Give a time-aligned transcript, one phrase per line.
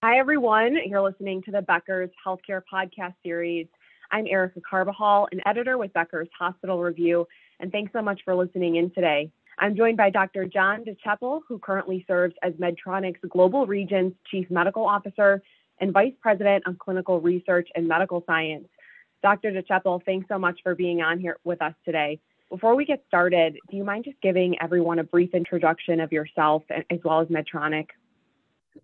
[0.00, 0.76] Hi, everyone.
[0.86, 3.66] You're listening to the Becker's Healthcare Podcast Series.
[4.12, 7.26] I'm Erica Carbajal, an editor with Becker's Hospital Review,
[7.58, 9.28] and thanks so much for listening in today.
[9.58, 10.44] I'm joined by Dr.
[10.44, 15.42] John DeChapel, who currently serves as Medtronic's Global Region's Chief Medical Officer
[15.80, 18.68] and Vice President of Clinical Research and Medical Science.
[19.24, 19.50] Dr.
[19.50, 22.20] DeChapel, thanks so much for being on here with us today.
[22.50, 26.62] Before we get started, do you mind just giving everyone a brief introduction of yourself
[26.70, 27.88] as well as Medtronic?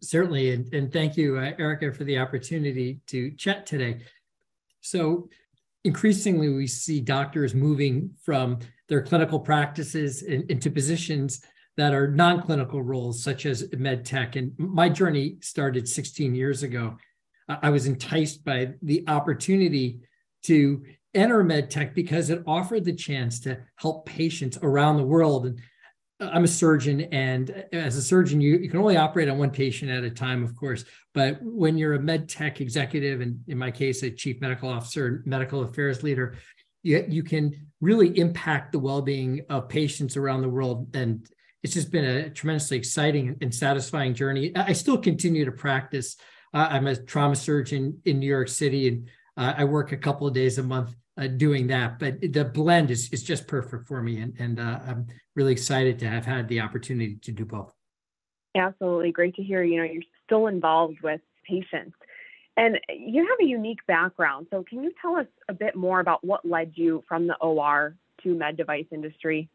[0.03, 4.01] Certainly, and, and thank you, uh, Erica, for the opportunity to chat today.
[4.81, 5.29] So,
[5.85, 11.41] increasingly, we see doctors moving from their clinical practices in, into positions
[11.77, 14.37] that are non-clinical roles, such as med tech.
[14.37, 16.97] And my journey started 16 years ago.
[17.49, 20.01] I was enticed by the opportunity
[20.45, 20.85] to
[21.15, 25.47] enter med tech because it offered the chance to help patients around the world.
[25.47, 25.61] And
[26.21, 29.91] I'm a surgeon, and as a surgeon, you, you can only operate on one patient
[29.91, 30.85] at a time, of course.
[31.13, 35.23] But when you're a med tech executive, and in my case, a chief medical officer,
[35.27, 36.37] medical affairs leader,
[36.83, 40.95] you, you can really impact the well-being of patients around the world.
[40.95, 41.27] And
[41.65, 44.53] it's just been a tremendously exciting and satisfying journey.
[44.55, 46.17] I still continue to practice.
[46.53, 50.29] Uh, I'm a trauma surgeon in New York City, and uh, I work a couple
[50.29, 51.99] of days a month uh, doing that.
[51.99, 55.99] But the blend is is just perfect for me, and and uh, I'm really excited
[56.01, 57.73] to have had the opportunity to do both.
[58.55, 59.63] Absolutely, great to hear.
[59.63, 61.97] You know, you're still involved with patients,
[62.57, 64.47] and you have a unique background.
[64.51, 67.97] So, can you tell us a bit more about what led you from the OR
[68.23, 69.49] to med device industry?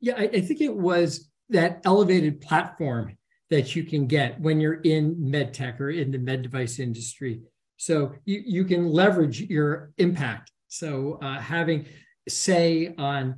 [0.00, 3.16] Yeah, I, I think it was that elevated platform
[3.50, 7.40] that you can get when you're in med tech or in the med device industry
[7.78, 10.52] so you, you can leverage your impact.
[10.66, 11.86] So uh, having
[12.28, 13.36] say on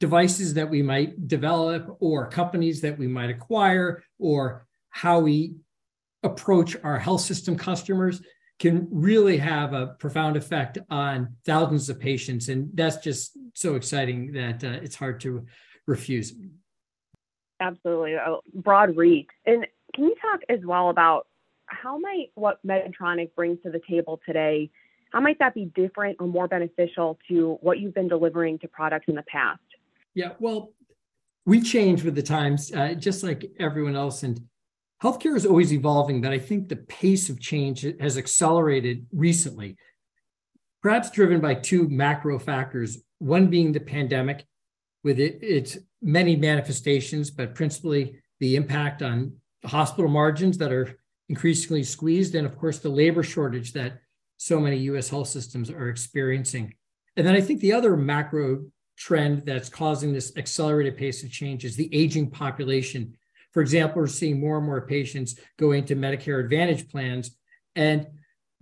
[0.00, 5.56] devices that we might develop or companies that we might acquire or how we
[6.22, 8.22] approach our health system customers
[8.58, 12.48] can really have a profound effect on thousands of patients.
[12.48, 15.44] And that's just so exciting that uh, it's hard to
[15.86, 16.32] refuse.
[17.60, 18.14] Absolutely.
[18.14, 19.28] A broad reach.
[19.44, 21.26] And can you talk as well about
[21.66, 24.70] how might what Medtronic brings to the table today,
[25.12, 29.06] how might that be different or more beneficial to what you've been delivering to products
[29.08, 29.60] in the past?
[30.14, 30.72] Yeah, well,
[31.44, 34.22] we change with the times, uh, just like everyone else.
[34.22, 34.40] And
[35.02, 39.76] healthcare is always evolving, but I think the pace of change has accelerated recently,
[40.82, 42.98] perhaps driven by two macro factors.
[43.18, 44.44] One being the pandemic,
[45.04, 49.32] with it, its many manifestations, but principally the impact on
[49.64, 54.00] hospital margins that are increasingly squeezed, and of course, the labor shortage that
[54.36, 56.74] so many US health systems are experiencing.
[57.16, 58.64] And then I think the other macro
[58.96, 63.16] trend that's causing this accelerated pace of change is the aging population.
[63.52, 67.36] For example, we're seeing more and more patients going to Medicare Advantage plans.
[67.74, 68.06] And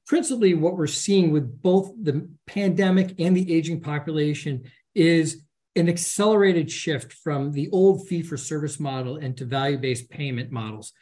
[0.07, 4.65] principally, what we're seeing with both the pandemic and the aging population
[4.95, 5.43] is
[5.77, 10.93] an accelerated shift from the old fee for service model into value based payment models.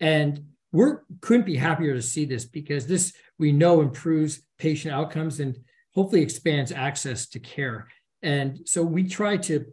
[0.00, 0.84] And we
[1.20, 5.56] couldn't be happier to see this because this we know improves patient outcomes and
[5.94, 7.88] hopefully expands access to care.
[8.22, 9.66] And so we try to,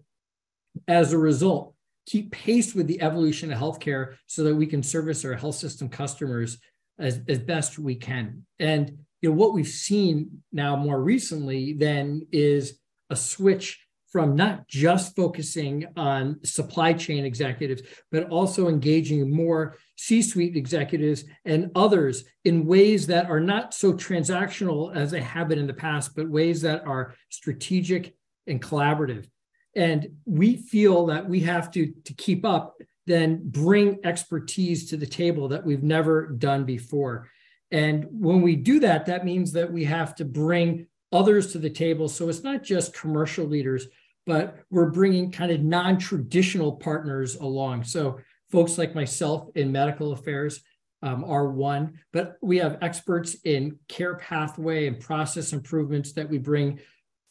[0.87, 1.73] as a result,
[2.05, 5.89] keep pace with the evolution of healthcare so that we can service our health system
[5.89, 6.57] customers
[6.99, 8.45] as, as best we can.
[8.59, 12.79] And you know what we've seen now more recently then is
[13.09, 13.84] a switch
[14.15, 17.81] from not just focusing on supply chain executives,
[18.13, 23.91] but also engaging more C suite executives and others in ways that are not so
[23.91, 28.15] transactional as they have been in the past, but ways that are strategic
[28.47, 29.27] and collaborative.
[29.75, 35.05] And we feel that we have to, to keep up, then bring expertise to the
[35.05, 37.29] table that we've never done before.
[37.69, 41.69] And when we do that, that means that we have to bring others to the
[41.69, 42.07] table.
[42.07, 43.87] So it's not just commercial leaders,
[44.25, 47.83] but we're bringing kind of non-traditional partners along.
[47.83, 48.19] So
[48.51, 50.61] folks like myself in medical affairs
[51.01, 56.37] um, are one, but we have experts in care pathway and process improvements that we
[56.37, 56.79] bring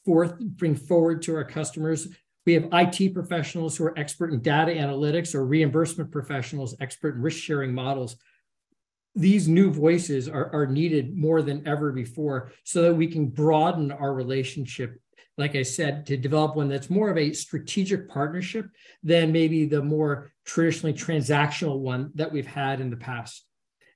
[0.04, 2.08] forth, bring forward to our customers.
[2.46, 7.22] We have IT professionals who are expert in data analytics or reimbursement professionals, expert in
[7.22, 8.16] risk sharing models.
[9.16, 13.90] These new voices are, are needed more than ever before so that we can broaden
[13.90, 15.00] our relationship
[15.36, 18.66] like I said, to develop one that's more of a strategic partnership
[19.02, 23.44] than maybe the more traditionally transactional one that we've had in the past.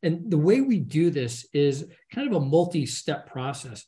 [0.02, 3.85] And the way we do this is kind of a multi step process.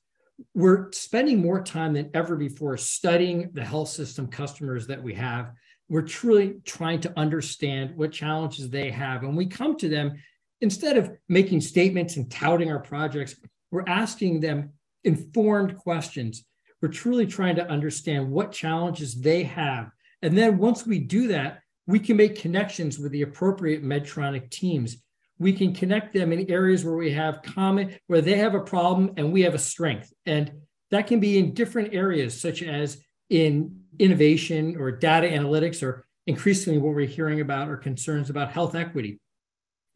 [0.54, 5.52] We're spending more time than ever before studying the health system customers that we have.
[5.88, 9.22] We're truly trying to understand what challenges they have.
[9.22, 10.14] And we come to them
[10.60, 13.36] instead of making statements and touting our projects,
[13.70, 14.70] we're asking them
[15.04, 16.44] informed questions.
[16.80, 19.90] We're truly trying to understand what challenges they have.
[20.22, 24.96] And then once we do that, we can make connections with the appropriate Medtronic teams.
[25.38, 29.12] We can connect them in areas where we have common, where they have a problem
[29.16, 30.12] and we have a strength.
[30.26, 30.52] And
[30.90, 32.98] that can be in different areas, such as
[33.28, 38.74] in innovation or data analytics, or increasingly what we're hearing about are concerns about health
[38.74, 39.20] equity.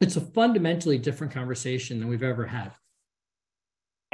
[0.01, 2.73] It's a fundamentally different conversation than we've ever had.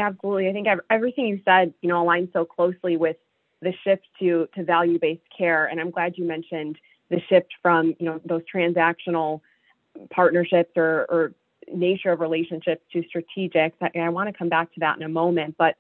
[0.02, 0.50] Absolutely.
[0.50, 3.18] I think everything you said, you know, aligns so closely with
[3.62, 5.68] the shift to to value-based care.
[5.68, 6.78] And I'm glad you mentioned
[7.10, 9.42] the shift from, you know, those transactional
[10.10, 11.34] partnerships or, or
[11.72, 13.74] nature of relationships to strategic.
[13.82, 15.76] I, I want to come back to that in a moment, but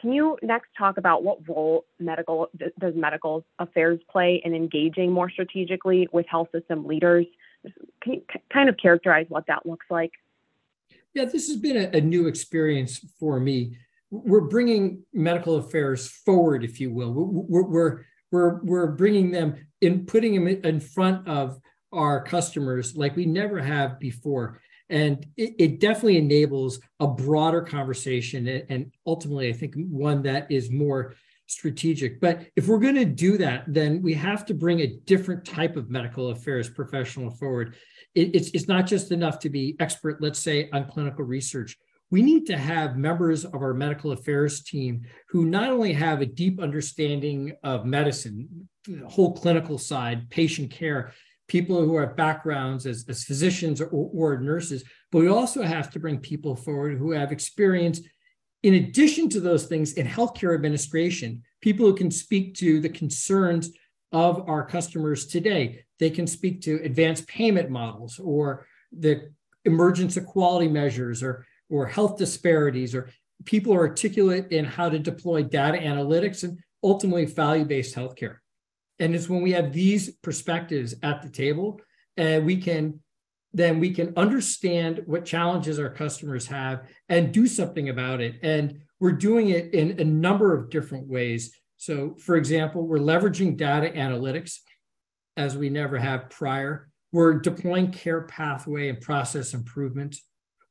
[0.00, 2.48] can you next talk about what role medical
[2.78, 7.26] does medical affairs play in engaging more strategically with health system leaders?
[8.02, 8.22] Can you
[8.52, 10.12] kind of characterize what that looks like?
[11.14, 13.78] Yeah, this has been a, a new experience for me.
[14.10, 17.12] We're bringing medical affairs forward, if you will.
[17.12, 21.60] We're, we're, we're, we're bringing them in, putting them in front of
[21.92, 24.60] our customers like we never have before.
[24.90, 30.70] And it, it definitely enables a broader conversation and ultimately, I think, one that is
[30.70, 31.14] more
[31.46, 32.20] strategic.
[32.20, 35.76] But if we're going to do that, then we have to bring a different type
[35.76, 37.76] of medical affairs professional forward.
[38.14, 41.76] It, it's, it's not just enough to be expert, let's say, on clinical research.
[42.10, 46.26] We need to have members of our medical affairs team who not only have a
[46.26, 51.12] deep understanding of medicine, the whole clinical side, patient care,
[51.48, 55.98] people who have backgrounds as, as physicians or, or nurses, but we also have to
[55.98, 58.00] bring people forward who have experience
[58.64, 63.70] in addition to those things in healthcare administration, people who can speak to the concerns
[64.10, 65.84] of our customers today.
[65.98, 69.30] They can speak to advanced payment models or the
[69.66, 73.10] emergence of quality measures or, or health disparities, or
[73.44, 78.38] people are articulate in how to deploy data analytics and ultimately value based healthcare.
[78.98, 81.82] And it's when we have these perspectives at the table,
[82.16, 83.02] and uh, we can
[83.54, 88.34] then we can understand what challenges our customers have and do something about it.
[88.42, 91.56] And we're doing it in a number of different ways.
[91.76, 94.58] So, for example, we're leveraging data analytics
[95.36, 96.88] as we never have prior.
[97.12, 100.16] We're deploying care pathway and process improvement.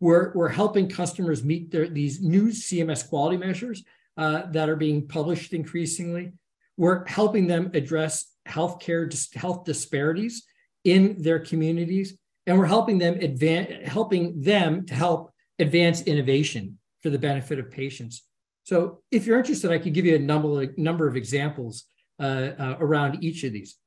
[0.01, 3.83] We're, we're helping customers meet their, these new CMS quality measures
[4.18, 6.33] uh, that are being published increasingly.
[6.75, 10.44] We're helping them address healthcare health disparities
[10.83, 17.09] in their communities and we're helping them advance helping them to help advance innovation for
[17.09, 18.23] the benefit of patients.
[18.63, 21.85] So if you're interested i could give you a number, number of examples
[22.19, 23.77] uh, uh, around each of these.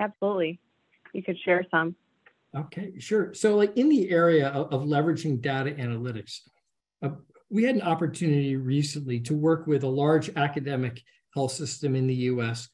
[0.00, 0.60] Absolutely.
[1.12, 1.96] You could share some.
[2.54, 3.34] Okay sure.
[3.34, 6.40] So like in the area of, of leveraging data analytics
[7.02, 7.10] uh,
[7.48, 11.02] we had an opportunity recently to work with a large academic
[11.34, 12.68] health system in the us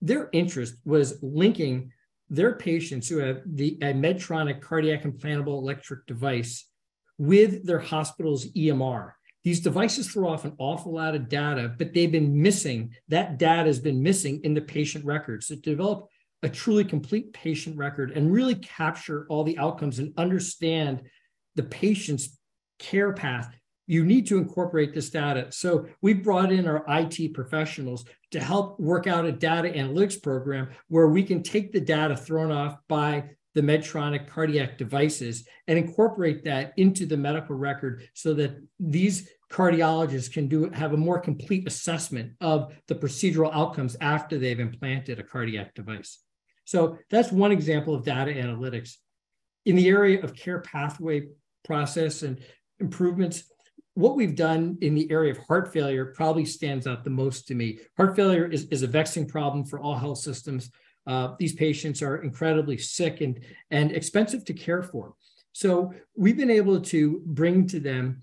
[0.00, 1.92] their interest was linking
[2.32, 6.66] their patients who have the a Medtronic cardiac implantable electric device
[7.18, 9.12] with their hospital's EMR.
[9.44, 12.94] These devices throw off an awful lot of data, but they've been missing.
[13.08, 15.48] That data has been missing in the patient records.
[15.48, 16.08] To develop
[16.42, 21.02] a truly complete patient record and really capture all the outcomes and understand
[21.54, 22.38] the patient's
[22.78, 23.54] care path
[23.92, 25.48] you need to incorporate this data.
[25.50, 30.70] So we brought in our IT professionals to help work out a data analytics program
[30.88, 36.42] where we can take the data thrown off by the Medtronic cardiac devices and incorporate
[36.44, 41.68] that into the medical record so that these cardiologists can do have a more complete
[41.68, 46.18] assessment of the procedural outcomes after they've implanted a cardiac device.
[46.64, 48.94] So that's one example of data analytics.
[49.66, 51.26] In the area of care pathway
[51.62, 52.40] process and
[52.80, 53.51] improvements,
[53.94, 57.54] what we've done in the area of heart failure probably stands out the most to
[57.54, 57.78] me.
[57.96, 60.70] Heart failure is, is a vexing problem for all health systems.
[61.06, 65.14] Uh, these patients are incredibly sick and, and expensive to care for.
[65.52, 68.22] So we've been able to bring to them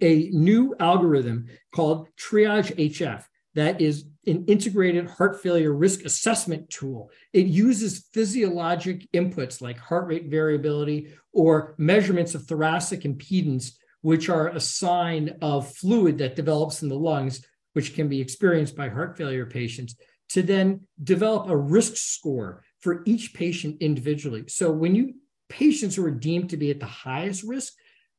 [0.00, 3.24] a new algorithm called Triage HF
[3.54, 7.10] that is an integrated heart failure risk assessment tool.
[7.32, 13.72] It uses physiologic inputs like heart rate variability or measurements of thoracic impedance
[14.04, 17.42] which are a sign of fluid that develops in the lungs,
[17.72, 19.96] which can be experienced by heart failure patients,
[20.28, 24.44] to then develop a risk score for each patient individually.
[24.46, 25.14] So when you
[25.48, 27.72] patients who are deemed to be at the highest risk,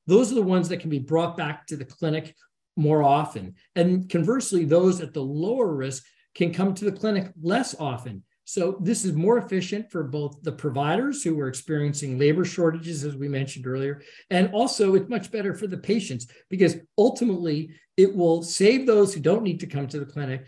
[0.07, 2.35] those are the ones that can be brought back to the clinic
[2.75, 3.53] more often.
[3.75, 8.23] And conversely, those at the lower risk can come to the clinic less often.
[8.45, 13.15] So this is more efficient for both the providers who are experiencing labor shortages, as
[13.15, 18.43] we mentioned earlier, and also it's much better for the patients because ultimately it will
[18.43, 20.45] save those who don't need to come to the clinic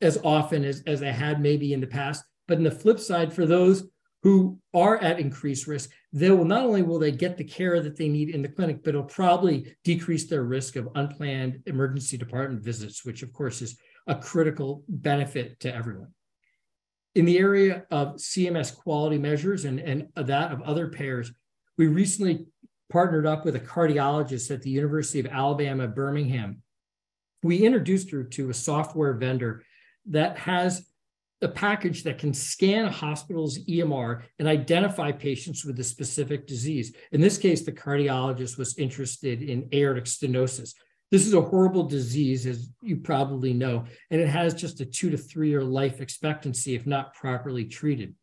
[0.00, 2.24] as often as, as they had maybe in the past.
[2.46, 3.88] But in the flip side, for those
[4.22, 7.96] who are at increased risk, they will not only will they get the care that
[7.96, 12.62] they need in the clinic, but it'll probably decrease their risk of unplanned emergency department
[12.62, 16.12] visits, which of course is a critical benefit to everyone.
[17.14, 21.30] In the area of CMS quality measures and, and that of other payers,
[21.76, 22.46] we recently
[22.90, 26.62] partnered up with a cardiologist at the University of Alabama, Birmingham.
[27.42, 29.62] We introduced her to a software vendor
[30.06, 30.86] that has
[31.42, 36.94] a package that can scan a hospital's EMR and identify patients with a specific disease.
[37.10, 40.74] In this case, the cardiologist was interested in aortic stenosis.
[41.12, 45.10] This is a horrible disease, as you probably know, and it has just a two
[45.10, 48.16] to three year life expectancy if not properly treated.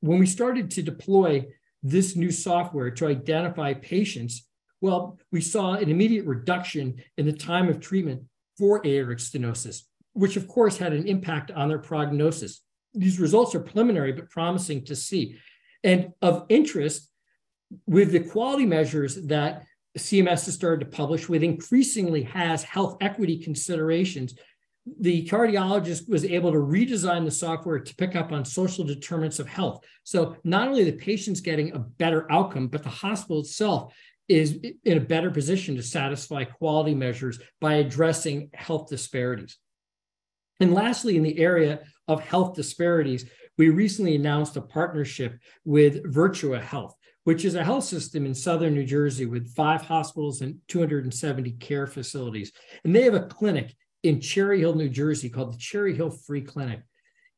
[0.00, 1.46] When we started to deploy
[1.84, 4.48] this new software to identify patients,
[4.80, 8.22] well, we saw an immediate reduction in the time of treatment
[8.58, 9.82] for aortic stenosis
[10.14, 12.62] which of course had an impact on their prognosis.
[12.94, 15.36] These results are preliminary but promising to see.
[15.82, 17.10] And of interest,
[17.86, 19.64] with the quality measures that
[19.96, 24.34] CMS has started to publish, with increasingly has health equity considerations,
[25.00, 29.48] the cardiologist was able to redesign the software to pick up on social determinants of
[29.48, 29.84] health.
[30.02, 33.94] So not only the patient's getting a better outcome, but the hospital itself
[34.28, 39.58] is in a better position to satisfy quality measures by addressing health disparities.
[40.60, 46.60] And lastly, in the area of health disparities, we recently announced a partnership with Virtua
[46.60, 51.52] Health, which is a health system in southern New Jersey with five hospitals and 270
[51.52, 52.52] care facilities.
[52.84, 56.42] And they have a clinic in Cherry Hill, New Jersey called the Cherry Hill Free
[56.42, 56.82] Clinic.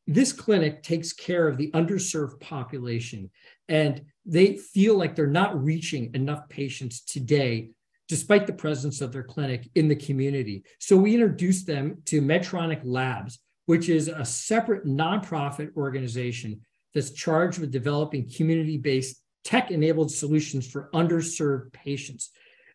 [0.09, 3.31] This clinic takes care of the underserved population,
[3.69, 7.71] and they feel like they're not reaching enough patients today
[8.09, 10.63] despite the presence of their clinic in the community.
[10.79, 16.61] So we introduced them to Medtronic Labs, which is a separate nonprofit organization
[16.95, 22.31] that's charged with developing community based tech enabled solutions for underserved patients.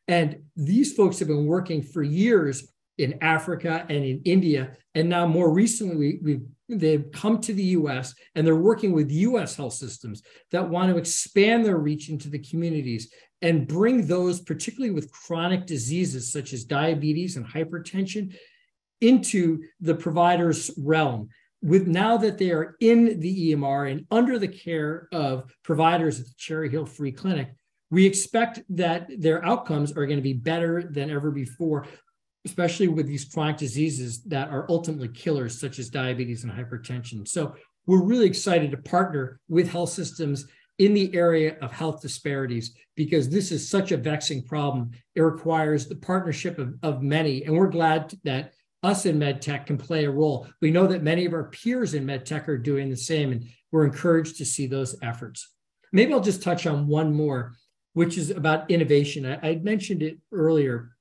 [0.07, 4.77] And these folks have been working for years in Africa and in India.
[4.95, 9.55] And now, more recently, we, they've come to the US and they're working with US
[9.55, 14.93] health systems that want to expand their reach into the communities and bring those, particularly
[14.93, 18.33] with chronic diseases such as diabetes and hypertension,
[19.01, 21.27] into the provider's realm.
[21.61, 26.25] With now that they are in the EMR and under the care of providers at
[26.25, 27.53] the Cherry Hill Free Clinic,
[27.91, 31.85] we expect that their outcomes are going to be better than ever before,
[32.45, 37.27] especially with these chronic diseases that are ultimately killers, such as diabetes and hypertension.
[37.27, 40.47] So we're really excited to partner with health systems
[40.79, 44.91] in the area of health disparities because this is such a vexing problem.
[45.13, 48.53] It requires the partnership of, of many, and we're glad that
[48.83, 50.47] us in medtech can play a role.
[50.61, 53.85] We know that many of our peers in medtech are doing the same, and we're
[53.85, 55.53] encouraged to see those efforts.
[55.91, 57.53] Maybe I'll just touch on one more,
[57.93, 59.25] which is about innovation.
[59.25, 60.95] I, I mentioned it earlier.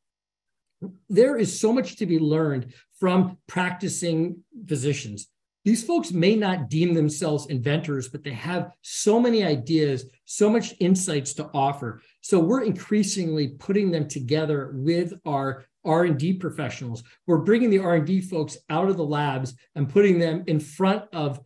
[1.09, 5.29] There is so much to be learned from practicing physicians
[5.65, 10.75] these folks may not deem themselves inventors but they have so many ideas so much
[10.81, 17.03] insights to offer so we're increasingly putting them together with our r&d professionals.
[17.27, 21.41] We're bringing the r&d folks out of the labs and putting them in front of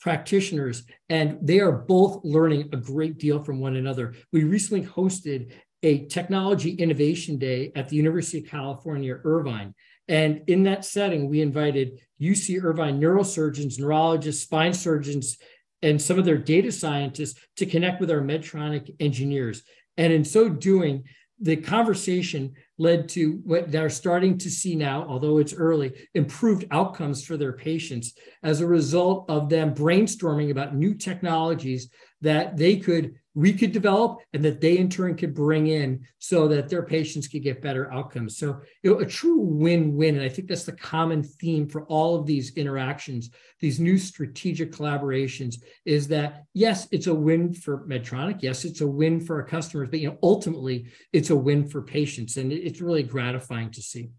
[0.00, 4.14] practitioners and they are both learning a great deal from one another.
[4.32, 9.74] We recently hosted a technology innovation day at the university of california irvine.
[10.08, 15.38] And in that setting, we invited UC Irvine neurosurgeons, neurologists, spine surgeons,
[15.82, 19.62] and some of their data scientists to connect with our Medtronic engineers.
[19.96, 21.04] And in so doing,
[21.40, 27.24] the conversation led to what they're starting to see now, although it's early, improved outcomes
[27.24, 31.88] for their patients as a result of them brainstorming about new technologies
[32.20, 36.48] that they could we could develop and that they in turn could bring in so
[36.48, 38.36] that their patients could get better outcomes.
[38.36, 40.16] So, you know, a true win-win.
[40.16, 44.72] And I think that's the common theme for all of these interactions, these new strategic
[44.72, 48.42] collaborations, is that yes, it's a win for Medtronic.
[48.42, 51.82] Yes, it's a win for our customers, but you know, ultimately it's a win for
[51.82, 52.36] patients.
[52.36, 54.10] And it's really gratifying to see.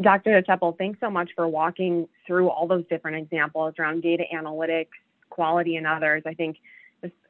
[0.00, 0.40] Dr.
[0.40, 4.86] DeChapel, thanks so much for walking through all those different examples around data analytics,
[5.28, 6.22] quality, and others.
[6.24, 6.56] I think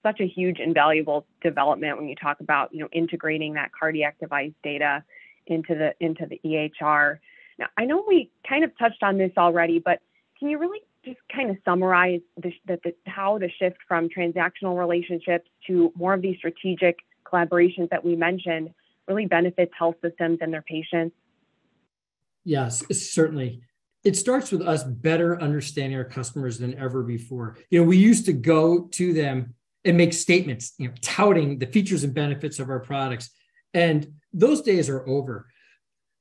[0.02, 4.18] such a huge and valuable development when you talk about you know integrating that cardiac
[4.18, 5.04] device data
[5.46, 7.18] into the into the EHR.
[7.58, 10.00] Now I know we kind of touched on this already, but
[10.38, 14.78] can you really just kind of summarize the, the, the, how the shift from transactional
[14.78, 18.70] relationships to more of these strategic collaborations that we mentioned
[19.08, 21.14] really benefits health systems and their patients?
[22.44, 23.62] Yes, certainly.
[24.02, 27.56] It starts with us better understanding our customers than ever before.
[27.68, 31.66] You know, we used to go to them and make statements, you know, touting the
[31.66, 33.30] features and benefits of our products.
[33.74, 35.46] And those days are over.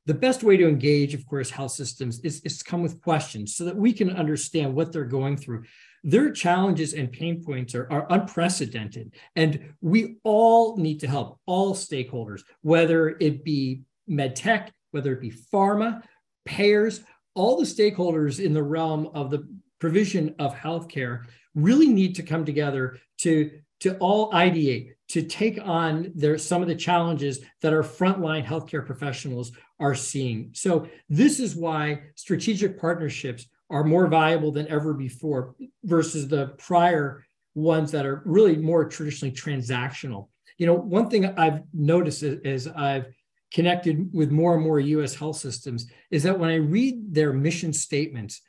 [0.06, 3.56] The best way to engage, of course, health systems is, is to come with questions
[3.56, 5.63] so that we can understand what they're going through.
[6.04, 9.13] Their challenges and pain points are, are unprecedented.
[9.36, 15.34] And we all need to help all stakeholders, whether it be medtech, whether it be
[15.54, 16.01] pharma,
[16.46, 17.01] payers,
[17.36, 19.48] all the stakeholders in the realm of the
[19.80, 21.25] provision of healthcare
[21.56, 23.51] really need to come together to,
[23.82, 28.86] to all ideate, to take on their, some of the challenges that our frontline healthcare
[28.86, 30.51] professionals are seeing.
[30.53, 37.25] So, this is why strategic partnerships are more valuable than ever before versus the prior
[37.56, 40.29] ones that are really more traditionally transactional.
[40.58, 43.08] You know, one thing I've noticed as I've
[43.53, 47.74] connected with more and more US health systems is that when I read their mission
[47.74, 48.41] statements,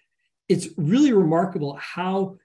[0.48, 2.36] it's really remarkable how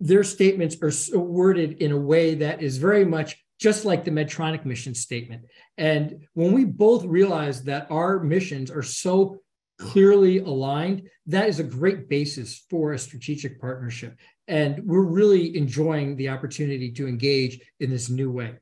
[0.00, 4.64] their statements are worded in a way that is very much just like the Medtronic
[4.64, 5.42] mission statement.
[5.78, 9.40] And when we both realize that our missions are so
[9.78, 14.16] clearly aligned, that is a great basis for a strategic partnership.
[14.48, 18.56] And we're really enjoying the opportunity to engage in this new way.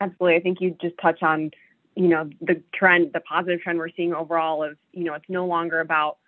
[0.00, 0.36] Absolutely.
[0.36, 1.50] I think you just touch on,
[1.94, 5.46] you know, the trend, the positive trend we're seeing overall of, you know, it's no
[5.46, 6.18] longer about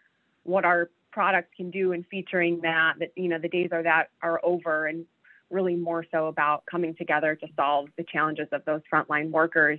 [0.43, 4.09] what our products can do and featuring that, that, you know, the days are that
[4.23, 5.05] are over and
[5.51, 9.79] really more so about coming together to solve the challenges of those frontline workers.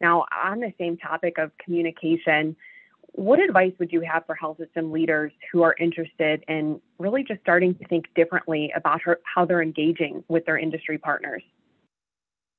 [0.00, 2.56] Now, on the same topic of communication,
[3.12, 7.40] what advice would you have for health system leaders who are interested in really just
[7.40, 11.42] starting to think differently about her, how they're engaging with their industry partners?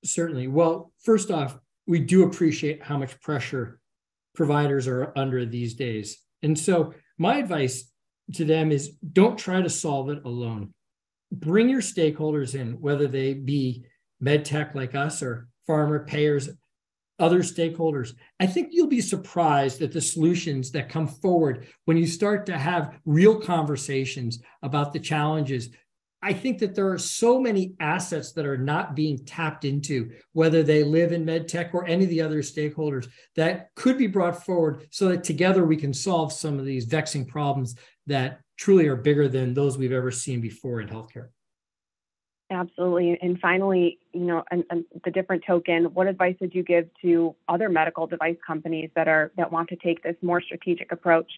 [0.04, 0.48] Certainly.
[0.48, 3.80] Well, first off, we do appreciate how much pressure
[4.34, 6.20] providers are under these days.
[6.42, 7.92] And so, my advice
[8.34, 10.74] to them is don't try to solve it alone.
[11.32, 13.86] Bring your stakeholders in, whether they be
[14.20, 16.50] med tech like us or pharma payers,
[17.20, 18.14] other stakeholders.
[18.40, 22.58] I think you'll be surprised at the solutions that come forward when you start to
[22.58, 25.70] have real conversations about the challenges.
[26.22, 30.64] I think that there are so many assets that are not being tapped into, whether
[30.64, 34.88] they live in medtech or any of the other stakeholders, that could be brought forward
[34.90, 37.76] so that together we can solve some of these vexing problems
[38.08, 41.30] that truly are bigger than those we've ever seen before in healthcare.
[42.52, 43.18] Absolutely.
[43.22, 47.36] And finally, you know, and, and, the different token, what advice would you give to
[47.48, 51.32] other medical device companies that are that want to take this more strategic approach?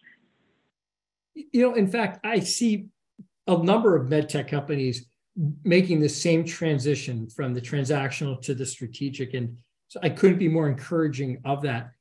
[1.34, 2.88] You know, in fact, I see
[3.47, 5.06] a number of med tech companies
[5.63, 9.34] making the same transition from the transactional to the strategic.
[9.34, 9.56] And
[9.88, 11.91] so I couldn't be more encouraging of that.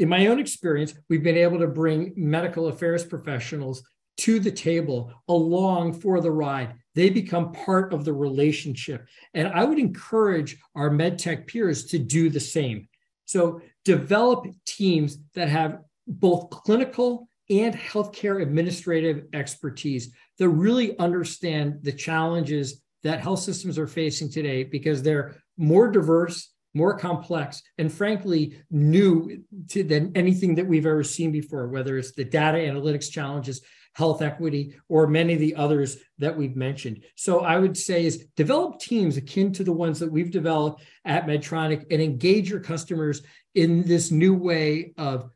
[0.00, 3.82] In my own experience, we've been able to bring medical affairs professionals
[4.16, 6.74] to the table along for the ride.
[6.94, 9.06] They become part of the relationship.
[9.34, 12.88] And I would encourage our medtech peers to do the same.
[13.26, 21.92] So develop teams that have both clinical and healthcare administrative expertise that really understand the
[21.92, 28.56] challenges that health systems are facing today because they're more diverse, more complex, and frankly,
[28.70, 33.60] new to, than anything that we've ever seen before, whether it's the data analytics challenges
[33.94, 37.04] health equity, or many of the others that we've mentioned.
[37.16, 41.26] So I would say is develop teams akin to the ones that we've developed at
[41.26, 43.22] Medtronic and engage your customers
[43.54, 45.28] in this new way of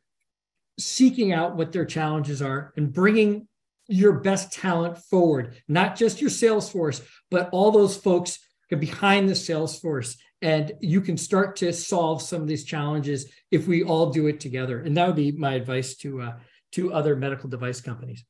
[0.78, 3.48] seeking out what their challenges are and bringing
[3.86, 8.38] your best talent forward, not just your sales force, but all those folks
[8.70, 10.16] behind the sales force.
[10.42, 14.40] And you can start to solve some of these challenges if we all do it
[14.40, 14.80] together.
[14.80, 16.38] And that would be my advice to uh,
[16.72, 18.24] to other medical device companies.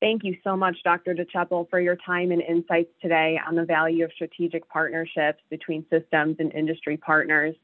[0.00, 1.14] Thank you so much, Dr.
[1.14, 6.36] DeChapel, for your time and insights today on the value of strategic partnerships between systems
[6.40, 7.54] and industry partners.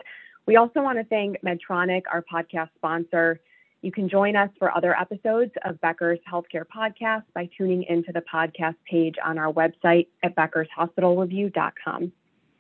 [0.46, 3.40] We also want to thank Medtronic, our podcast sponsor.
[3.80, 8.22] You can join us for other episodes of Becker's Healthcare Podcast by tuning into the
[8.32, 12.12] podcast page on our website at beckershospitalreview.com.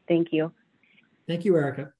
[0.06, 0.52] Thank you.
[1.26, 1.92] Thank you, Erica.